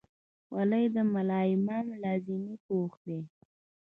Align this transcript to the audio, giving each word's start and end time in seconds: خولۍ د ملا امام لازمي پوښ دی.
خولۍ 0.47 0.85
د 0.95 0.97
ملا 1.13 1.41
امام 1.55 1.85
لازمي 2.01 2.55
پوښ 2.65 2.91
دی. 3.05 3.19